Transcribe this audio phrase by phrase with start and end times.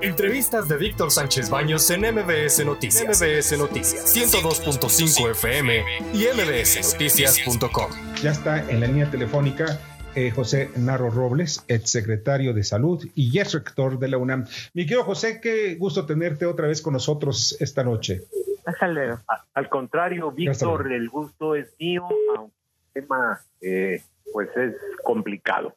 [0.00, 3.20] Entrevistas de Víctor Sánchez Baños en MBS Noticias.
[3.20, 5.84] MBS Noticias 102.5 FM
[6.14, 7.90] y mbsnoticias.com.
[8.22, 9.80] Ya está en la línea telefónica
[10.14, 14.46] eh, José Narro Robles, exsecretario de Salud y es rector de la UNAM.
[14.72, 18.22] Mi querido José, qué gusto tenerte otra vez con nosotros esta noche.
[18.66, 19.18] Hasta luego.
[19.54, 22.06] Al contrario, Víctor, el gusto es mío,
[22.36, 22.56] aunque
[22.94, 24.02] el tema eh,
[24.32, 25.74] pues es complicado.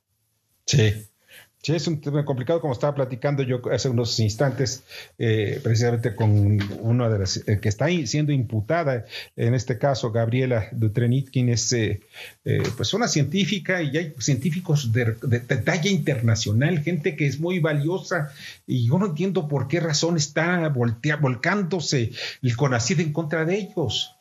[0.68, 1.08] Sí.
[1.64, 4.84] Sí, es un tema complicado, como estaba platicando yo hace unos instantes,
[5.20, 10.70] eh, precisamente con una de las eh, que está siendo imputada, en este caso, Gabriela
[10.72, 12.02] Dutrenit, quien es eh,
[12.76, 15.14] pues una científica y hay científicos de,
[15.64, 18.32] talla internacional, gente que es muy valiosa,
[18.66, 22.10] y yo no entiendo por qué razón está voltea, volcándose
[22.42, 24.18] el CONACID en contra de ellos.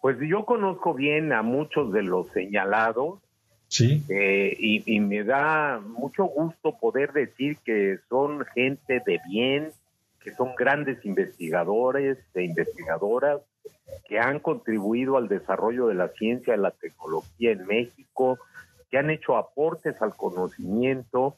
[0.00, 3.20] Pues yo conozco bien a muchos de los señalados
[3.70, 4.04] Sí.
[4.08, 9.70] Eh, y, me da mucho gusto poder decir que son gente de bien,
[10.24, 13.42] que son grandes investigadores e investigadoras,
[14.08, 18.40] que han contribuido al desarrollo de la ciencia y la tecnología en México,
[18.90, 21.36] que han hecho aportes al conocimiento,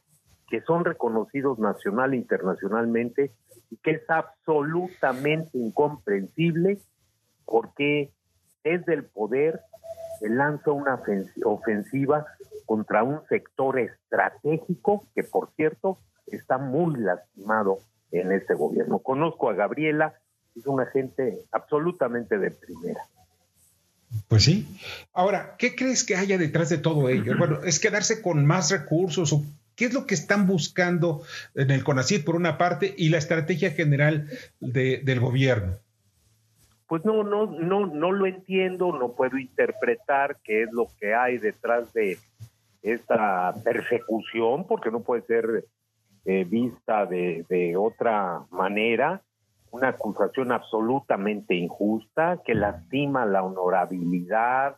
[0.49, 3.31] que son reconocidos nacional e internacionalmente,
[3.71, 6.78] y que es absolutamente incomprensible
[7.45, 8.11] porque
[8.65, 9.61] desde el poder
[10.28, 11.01] lanza una
[11.45, 12.27] ofensiva
[12.67, 17.78] contra un sector estratégico que, por cierto, está muy lastimado
[18.12, 19.00] en este gobierno.
[19.00, 20.15] Conozco a Gabriela,
[20.55, 23.03] es una gente absolutamente de primera.
[24.28, 24.69] Pues sí.
[25.12, 27.34] Ahora, ¿qué crees que haya detrás de todo ello?
[27.39, 29.43] Bueno, es quedarse con más recursos o
[29.75, 31.23] qué es lo que están buscando
[31.55, 34.28] en el CONACYT por una parte y la estrategia general
[34.61, 35.78] del gobierno
[36.93, 41.39] pues no, no, no, no lo entiendo, no puedo interpretar qué es lo que hay
[41.39, 42.19] detrás de
[42.83, 45.65] esta persecución, porque no puede ser
[46.27, 49.23] eh, vista de, otra manera,
[49.71, 54.77] una acusación absolutamente injusta que lastima la honorabilidad,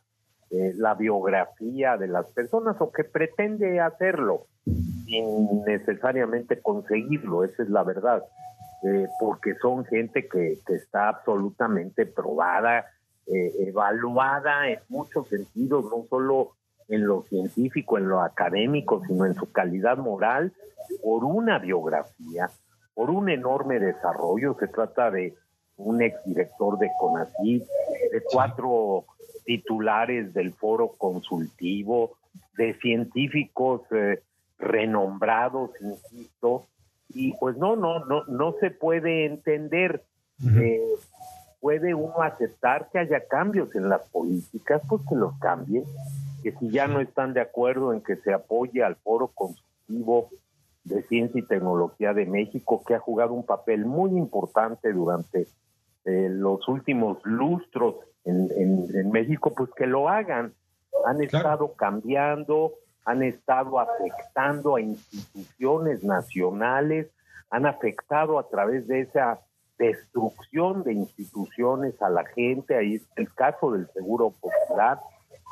[0.50, 7.70] eh, la biografía de las personas o que pretende hacerlo sin necesariamente conseguirlo, esa es
[7.70, 8.22] la verdad.
[8.86, 12.84] Eh, porque son gente que, está absolutamente probada,
[13.26, 16.52] eh, evaluada en muchos sentidos, no solo
[16.88, 20.52] en lo científico, en lo académico, sino en su calidad moral,
[21.02, 22.50] por una biografía,
[22.92, 24.54] por un enorme desarrollo.
[24.60, 25.34] Se trata de
[25.78, 27.64] un exdirector de CONACYT,
[28.12, 29.06] de cuatro
[29.46, 32.18] titulares del foro consultivo,
[32.58, 34.22] de científicos eh,
[34.58, 36.66] renombrados, insisto,
[37.08, 40.02] y pues no, no, no, no se puede entender.
[40.44, 40.80] Eh,
[41.60, 45.84] puede uno aceptar que haya cambios en las políticas, pues que los cambien,
[46.42, 50.28] que si ya no están de acuerdo en que se apoye al Foro Consultivo
[50.84, 55.46] de Ciencia y Tecnología de México, que ha jugado un papel muy importante durante
[56.04, 60.52] eh, los últimos lustros en, en, México, pues que lo hagan.
[61.06, 67.10] Han estado cambiando, han estado afectando a instituciones nacionales,
[67.50, 69.40] han afectado a través de esa
[69.78, 74.98] destrucción de instituciones a la gente, ahí es el caso del Seguro Popular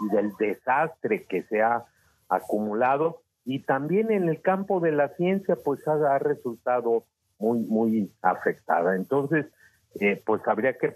[0.00, 1.84] y del desastre que se ha
[2.28, 7.04] acumulado, y también en el campo de la ciencia, pues ha, resultado
[7.38, 8.94] muy, muy afectada.
[8.94, 9.46] Entonces,
[10.00, 10.94] eh, pues habría que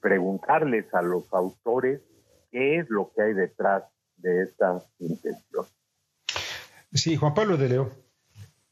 [0.00, 2.00] preguntarles a los autores
[2.50, 3.84] qué es lo que hay detrás
[4.16, 5.66] de esta intención.
[6.92, 7.90] Sí, Juan Pablo de Leo.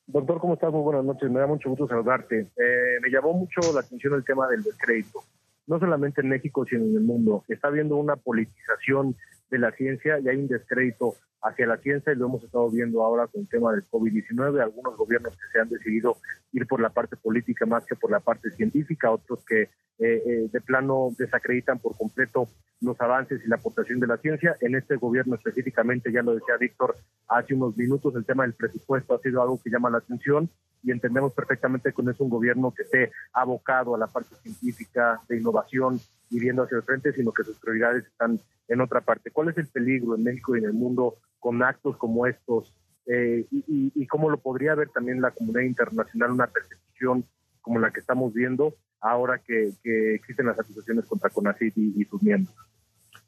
[0.06, 0.72] Doctor, ¿cómo estás?
[0.72, 1.30] Muy buenas noches.
[1.30, 2.40] Me da mucho gusto saludarte.
[2.56, 5.22] Eh, me llamó mucho la atención el tema del descrédito.
[5.66, 7.44] No solamente en México, sino en el mundo.
[7.46, 9.14] Está habiendo una politización
[9.50, 13.02] de la ciencia y hay un descrédito hacia la ciencia y lo hemos estado viendo
[13.02, 16.16] ahora con el tema del COVID-19, algunos gobiernos que se han decidido
[16.52, 20.48] ir por la parte política más que por la parte científica, otros que eh, eh,
[20.52, 22.48] de plano desacreditan por completo
[22.80, 24.56] los avances y la aportación de la ciencia.
[24.60, 26.96] En este gobierno específicamente, ya lo decía Víctor
[27.28, 30.48] hace unos minutos, el tema del presupuesto ha sido algo que llama la atención
[30.82, 35.20] y entendemos perfectamente que no es un gobierno que esté abocado a la parte científica,
[35.28, 36.00] de innovación
[36.30, 38.38] y viendo hacia el frente, sino que sus prioridades están
[38.68, 39.30] en otra parte.
[39.30, 42.74] ¿Cuál es el peligro en México y en el mundo con actos como estos?
[43.06, 47.24] Eh, y, cómo lo podría ver también la comunidad internacional, una percepción
[47.62, 49.72] como la que estamos viendo ahora que,
[50.14, 52.54] existen las acusaciones contra CONACYT y, sus miembros?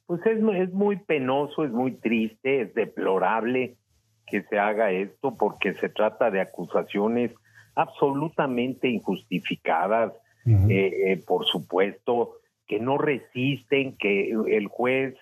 [0.06, 3.76] Pues es, es muy penoso, es muy triste, es deplorable
[4.26, 7.32] que se haga esto porque se trata de acusaciones
[7.74, 10.12] absolutamente injustificadas,
[10.46, 12.36] eh, eh, por supuesto,
[12.66, 15.14] que no resisten, que el juez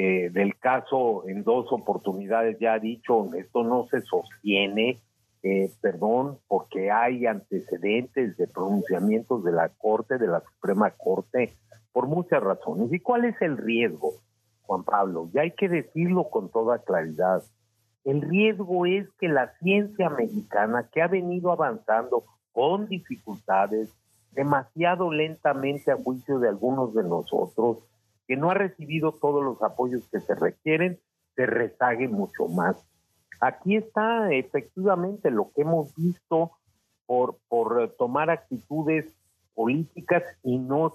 [0.00, 5.00] eh, del caso en dos oportunidades ya ha dicho, esto no se sostiene,
[5.42, 11.52] eh, perdón, porque hay antecedentes de pronunciamientos de la Corte, de la Suprema Corte,
[11.92, 12.92] por muchas razones.
[12.92, 14.12] ¿Y cuál es el riesgo,
[14.62, 15.30] Juan Pablo?
[15.32, 17.42] Ya hay que decirlo con toda claridad.
[18.04, 22.22] El riesgo es que la ciencia mexicana, que ha venido avanzando
[22.52, 23.92] con dificultades,
[24.30, 27.78] demasiado lentamente a juicio de algunos de nosotros,
[28.28, 31.00] que no ha recibido todos los apoyos que se requieren,
[31.34, 32.76] se rezague mucho más.
[33.40, 36.52] Aquí está efectivamente lo que hemos visto
[37.06, 39.06] por, por tomar actitudes
[39.54, 40.94] políticas y no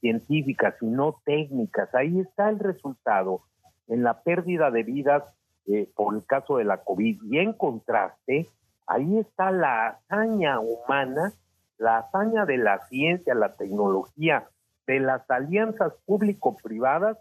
[0.00, 1.94] científicas y no técnicas.
[1.94, 3.42] Ahí está el resultado
[3.86, 5.22] en la pérdida de vidas
[5.66, 7.22] eh, por el caso de la COVID.
[7.30, 8.48] Y en contraste,
[8.86, 11.32] ahí está la hazaña humana,
[11.78, 14.48] la hazaña de la ciencia, la tecnología,
[14.90, 17.16] de las alianzas público-privadas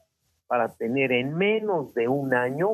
[0.47, 2.69] para tener en menos de un año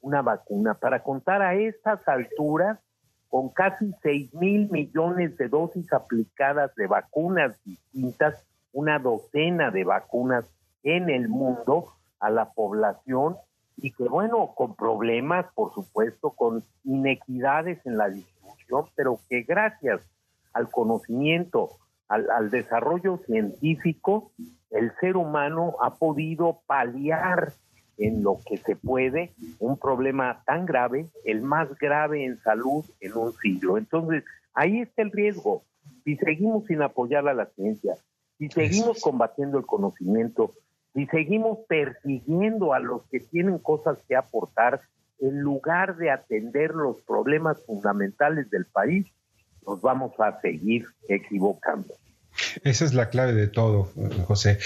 [0.00, 0.74] una vacuna.
[0.74, 2.80] Para contar a estas alturas,
[3.28, 10.44] con casi 6 mil millones de dosis aplicadas de vacunas distintas, una docena de vacunas
[10.82, 13.36] en el mundo a la población
[13.76, 20.00] y que bueno, con problemas, por supuesto, con inequidades en la distribución, pero que gracias
[20.52, 21.70] al conocimiento,
[22.12, 24.32] al, desarrollo científico,
[24.70, 27.52] el ser humano ha podido paliar
[27.98, 33.16] en lo que se puede un problema tan grave, el más grave en salud en
[33.16, 33.78] un siglo.
[33.78, 34.24] Entonces,
[34.54, 35.62] ahí está el riesgo.
[36.04, 37.94] Si seguimos sin apoyar a la ciencia,
[38.38, 40.52] si seguimos combatiendo el conocimiento,
[40.94, 44.80] si seguimos persiguiendo a los que tienen cosas que aportar,
[45.20, 49.06] en lugar de atender los problemas fundamentales del país,
[49.66, 51.94] nos vamos a seguir equivocando.
[52.64, 53.90] Esa es la clave de todo,
[54.26, 54.58] José.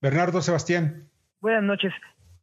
[0.00, 1.08] Bernardo Sebastián.
[1.40, 1.92] Buenas noches.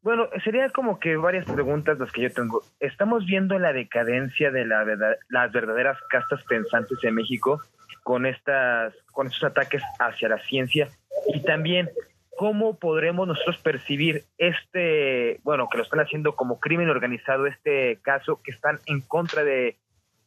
[0.02, 2.64] Bueno, sería como que varias preguntas las que yo tengo.
[2.80, 7.62] Estamos viendo la decadencia de la verdad, las verdaderas castas pensantes de México
[8.04, 10.90] con estas, con estos ataques hacia la ciencia
[11.32, 11.88] y también
[12.36, 18.42] cómo podremos nosotros percibir este, bueno, que lo están haciendo como crimen organizado este caso,
[18.44, 19.78] que están en contra de,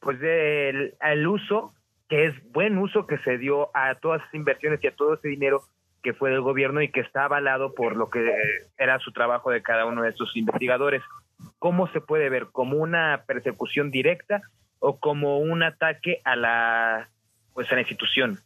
[0.04, 1.74] pues, del el uso
[2.08, 5.28] que es buen uso que se dio a todas esas inversiones y a todo ese
[5.28, 5.62] dinero
[6.02, 8.30] que fue del gobierno y que está avalado por lo que
[8.76, 11.02] era su trabajo de cada uno de estos investigadores.
[11.58, 12.48] ¿Cómo se puede ver?
[12.52, 14.42] ¿Como una persecución directa
[14.80, 17.08] o como un ataque a la,
[17.54, 18.38] pues, a la institución?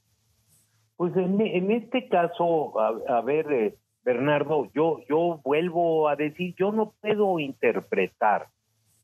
[0.97, 6.93] Pues en, este caso, a, ver, eh, Bernardo, yo, yo vuelvo a decir, yo no
[7.01, 8.47] puedo interpretar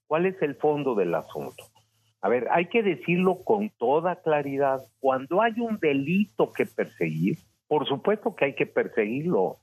[0.07, 1.65] cuál es el fondo del asunto.
[2.25, 4.81] A ver, hay que decirlo con toda claridad.
[4.99, 7.37] Cuando hay un delito que perseguir,
[7.69, 9.59] por supuesto que hay que perseguirlo.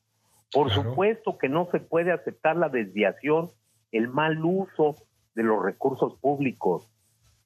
[0.54, 3.50] Por supuesto que no se puede aceptar la desviación,
[3.92, 4.94] el mal uso
[5.34, 6.88] de los recursos públicos.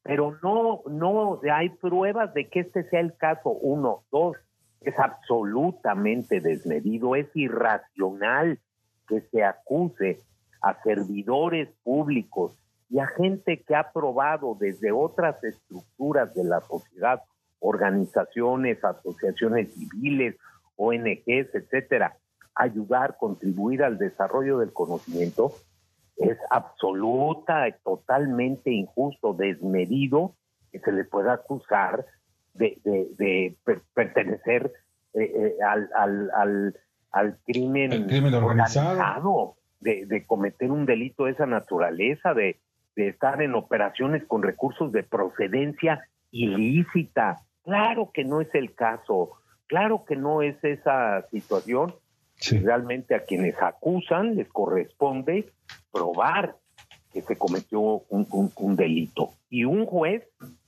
[0.04, 3.52] Pero no, no hay pruebas de que este sea el caso.
[3.52, 4.36] Uno, dos,
[4.82, 8.60] es absolutamente desmedido, es irracional
[9.08, 10.20] que se acuse
[10.62, 12.58] a servidores públicos
[12.90, 17.22] y a gente que ha probado desde otras estructuras de la sociedad,
[17.60, 20.36] organizaciones, asociaciones civiles,
[20.76, 22.18] ONGs, etcétera,
[22.54, 25.54] ayudar, contribuir al desarrollo del conocimiento,
[26.18, 30.36] es absoluta, totalmente injusto, desmedido
[30.72, 32.06] que se le pueda acusar
[32.54, 33.56] de,
[33.94, 34.72] pertenecer
[35.14, 36.76] eh, eh, al, al,
[37.12, 37.92] al, crimen,
[38.36, 42.60] organizado, de, de, cometer un delito de esa naturaleza, de,
[42.96, 47.42] de estar en operaciones con recursos de procedencia ilícita.
[47.64, 49.32] Claro que no es el caso,
[49.68, 51.96] claro que no es esa situación.
[52.52, 55.50] Realmente a quienes acusan les corresponde
[55.92, 56.58] probar
[57.14, 59.30] que se cometió un, un, delito.
[59.50, 60.28] Y un juez,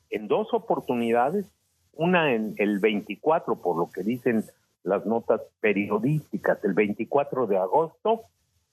[0.09, 1.45] en dos oportunidades,
[1.91, 4.45] una en el 24, por lo que dicen
[4.83, 8.21] las notas periodísticas, el 24 de agosto,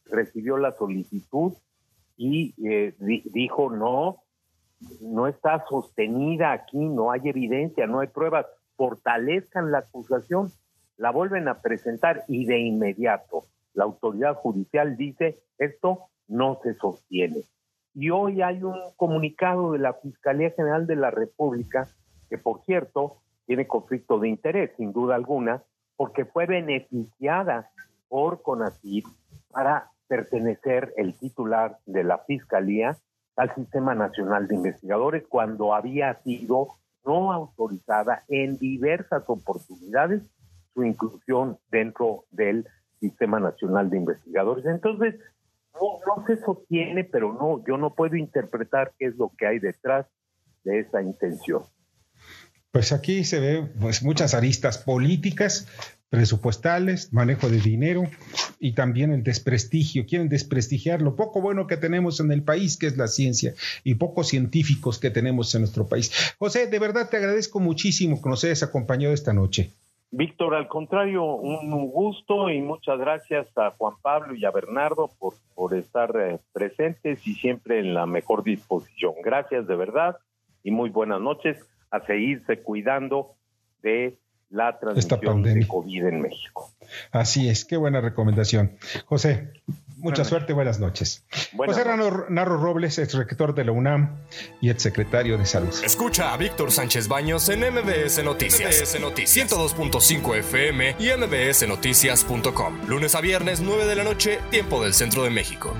[0.05, 1.55] recibió la solicitud
[2.17, 4.23] y eh, dijo no,
[5.01, 10.51] no está sostenida aquí, no hay evidencia, no hay pruebas, fortalezcan la acusación,
[10.97, 13.45] la vuelven a presentar y de inmediato
[13.75, 17.43] la autoridad judicial dice esto no se sostiene.
[17.95, 21.89] Y hoy hay un comunicado de la Fiscalía General de la República,
[22.29, 25.63] que por cierto tiene conflicto de interés, sin duda alguna,
[25.97, 27.71] porque fue beneficiada
[28.09, 29.07] por CONACYT
[29.51, 32.97] para pertenecer el titular de la Fiscalía
[33.35, 36.69] al Sistema Nacional de Investigadores cuando había sido
[37.05, 40.23] no autorizada en diversas oportunidades
[40.73, 42.65] su inclusión dentro del
[43.01, 44.65] Sistema Nacional de Investigadores.
[44.67, 45.17] Entonces,
[45.75, 49.59] no, no se sostiene, pero no, yo no puedo interpretar qué es lo que hay
[49.59, 50.07] detrás.
[50.63, 51.63] de esa intención.
[52.75, 55.69] Pues aquí se ve pues, muchas aristas políticas,
[56.11, 58.03] presupuestales, manejo de dinero
[58.59, 60.07] y también el desprestigio.
[60.07, 63.55] Quieren desprestigiar lo poco bueno que tenemos en el país, que es la ciencia,
[63.85, 66.35] y pocos científicos que tenemos en nuestro país.
[66.41, 69.71] José, de verdad te agradezco muchísimo que nos hayas acompañado esta noche.
[70.11, 75.35] Víctor, al contrario, un gusto y muchas gracias a Juan Pablo y a Bernardo por,
[75.55, 79.15] por estar eh, presentes y siempre en la mejor disposición.
[79.23, 80.17] Gracias de verdad
[80.65, 81.65] y muy buenas noches.
[81.95, 83.37] A seguirse cuidando
[83.83, 84.19] de
[84.51, 86.73] la transmisión de COVID en México.
[87.11, 88.77] Así es, qué buena recomendación.
[89.07, 89.53] José,
[89.97, 91.25] mucha suerte, buenas noches.
[91.57, 91.85] José
[92.29, 94.17] Narro, Robles, ex rector de la UNAM
[94.61, 95.75] y ex secretario de Salud.
[95.85, 98.81] Escucha a Víctor Sánchez Baños en MBS Noticias.
[98.81, 102.89] MBS Noticias 102.5 FM y MBSNoticias.com.
[102.89, 105.75] Lunes a viernes, 9 de la noche, tiempo del centro de México.